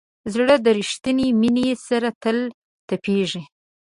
[0.33, 2.37] زړه د ریښتینې مینې سره تل
[2.89, 3.43] تپېږي.